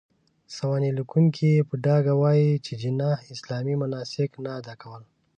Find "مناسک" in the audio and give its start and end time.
3.81-4.29